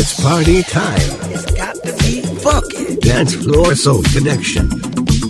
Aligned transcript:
It's 0.00 0.14
party 0.22 0.62
time. 0.62 0.94
It's 1.32 1.44
got 1.50 1.74
to 1.82 1.92
be 2.04 2.22
funky. 2.38 2.94
Dance 3.00 3.34
floor 3.34 3.74
soul 3.74 4.00
connection. 4.04 4.68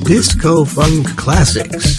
Disco 0.04 0.66
funk 0.66 1.06
classics. 1.16 1.96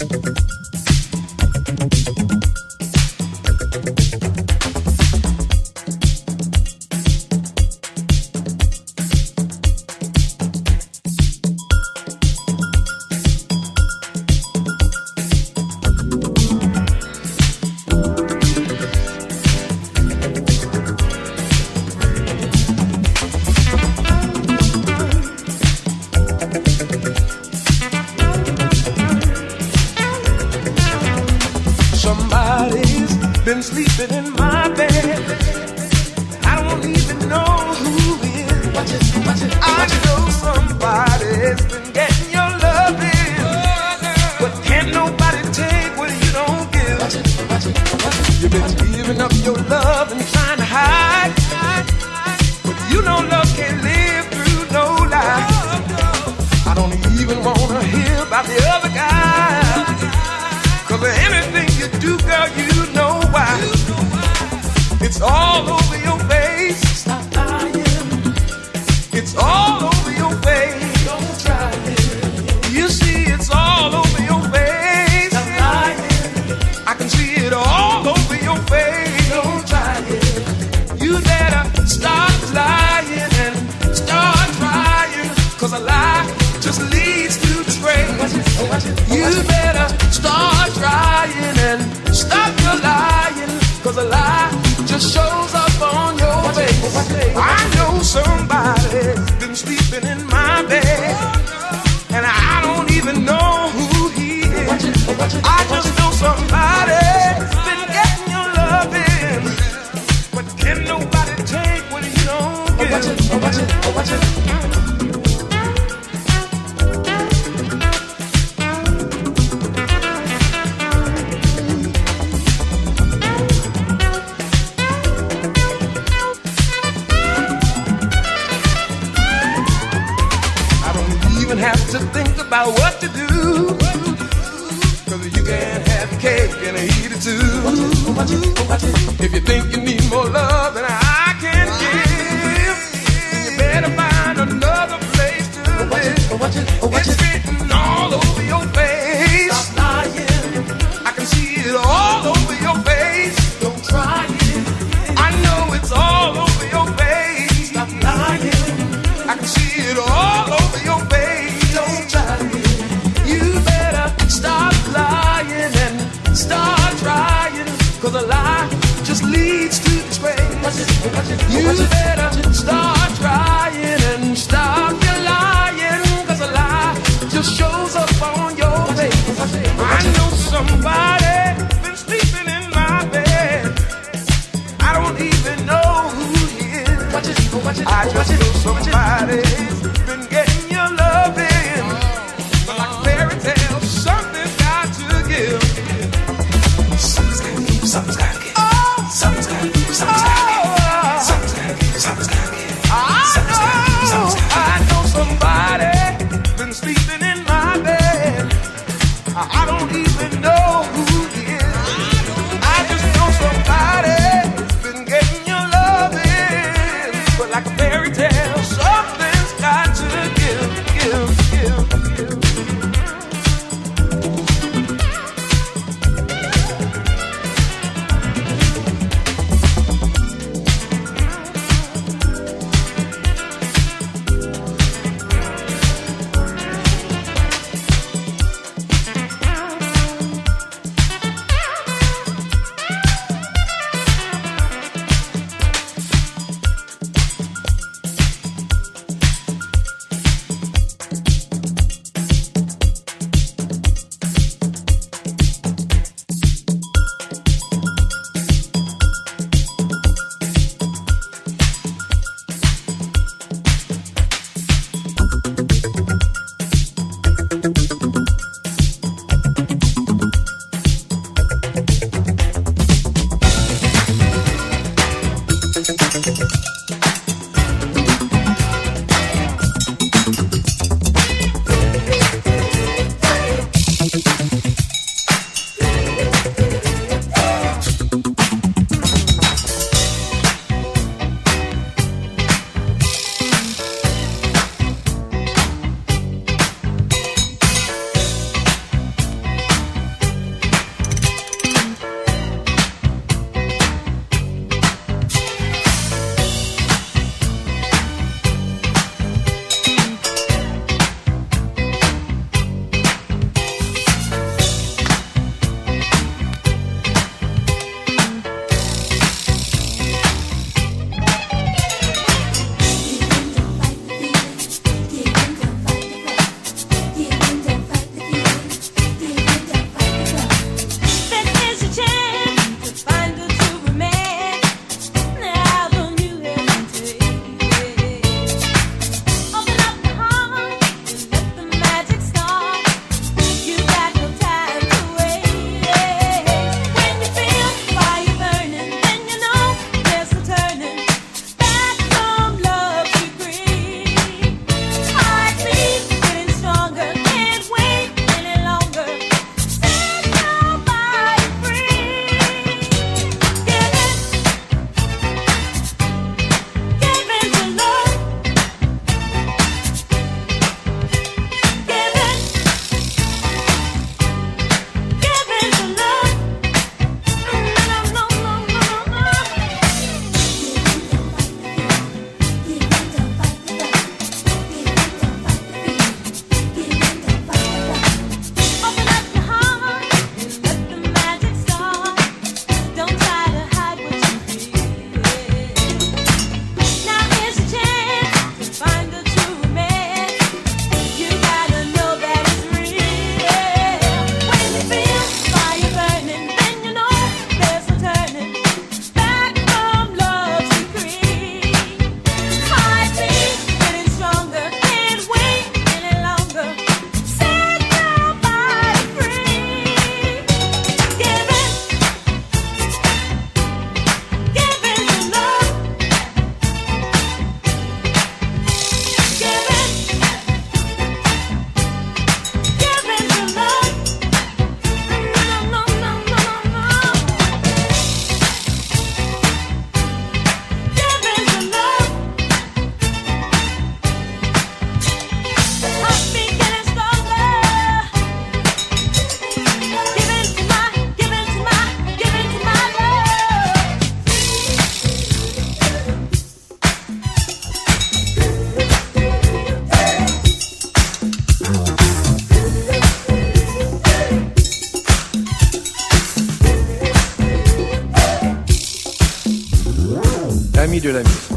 de 471.00 471.10
la 471.10 471.20
musique. 471.20 471.52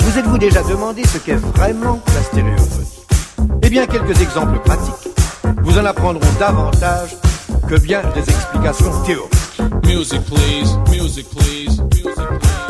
Vous 0.00 0.18
êtes-vous 0.18 0.38
déjà 0.38 0.62
demandé 0.62 1.02
ce 1.04 1.18
qu'est 1.18 1.34
vraiment 1.34 2.00
la 2.14 2.22
stéréophonie 2.22 2.88
Eh 3.62 3.70
bien, 3.70 3.86
quelques 3.86 4.20
exemples 4.20 4.58
pratiques 4.60 5.08
vous 5.62 5.78
en 5.78 5.84
apprendront 5.84 6.26
davantage 6.38 7.16
que 7.68 7.76
bien 7.76 8.02
des 8.14 8.20
explications 8.20 8.92
théoriques. 9.04 9.84
Music, 9.84 10.20
please. 10.24 10.76
Music, 10.90 11.26
please. 11.30 11.80
Music, 11.80 12.06
please. 12.08 12.69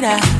vida. 0.00 0.39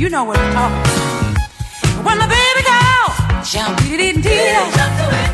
You 0.00 0.08
know 0.08 0.24
what 0.24 0.38
I'm 0.38 0.54
talking 0.54 0.80
about. 0.80 2.06
When 2.06 2.18
baby 2.26 2.62
girl 2.64 3.44
jump, 3.44 3.86
dee. 4.22 5.29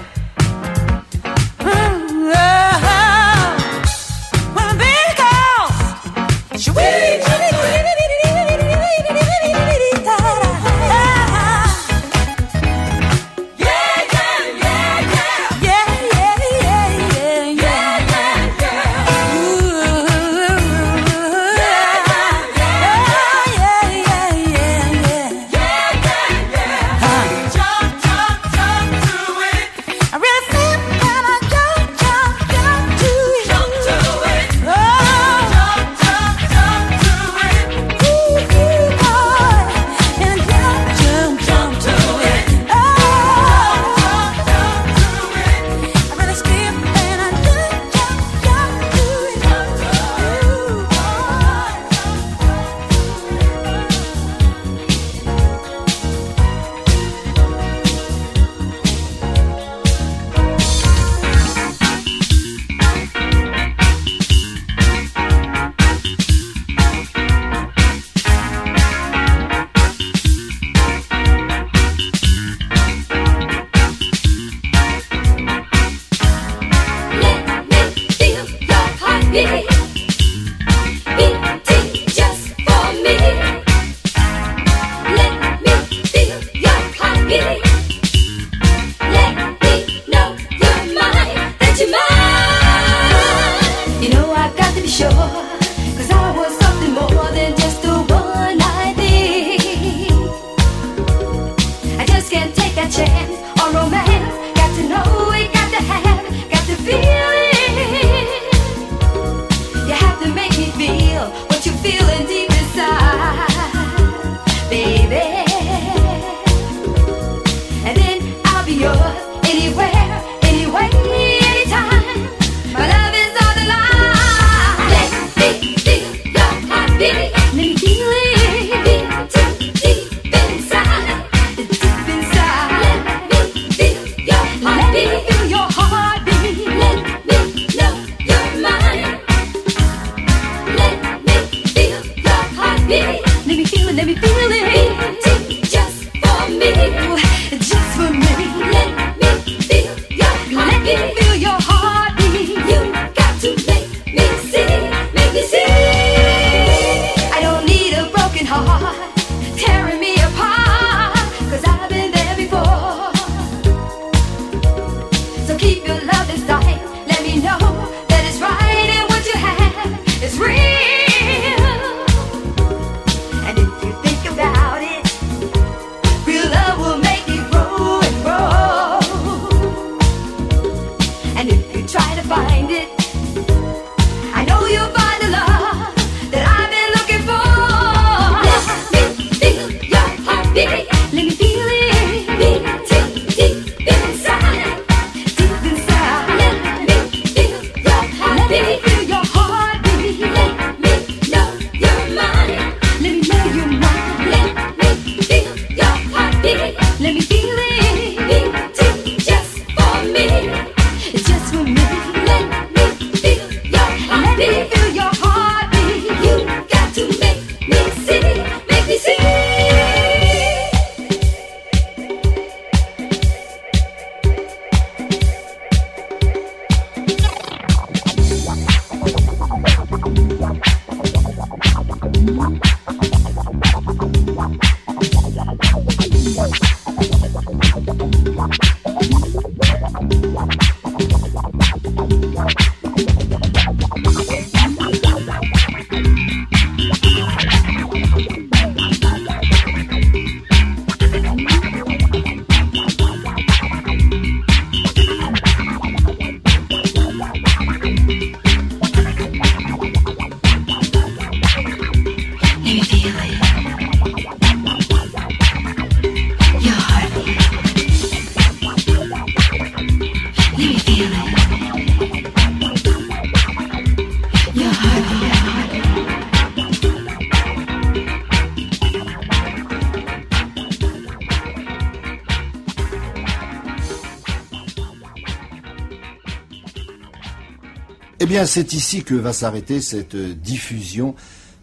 C'est 288.44 288.74
ici 288.74 289.02
que 289.02 289.14
va 289.14 289.32
s'arrêter 289.32 289.80
cette 289.80 290.16
diffusion 290.16 291.14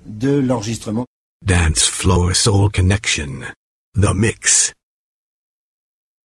de 0.07 0.39
l'enregistrement. 0.39 1.05
Dance 1.45 1.84
Floor 1.84 2.36
Soul 2.36 2.71
Connection. 2.71 3.41
The 3.95 4.13
Mix. 4.15 4.53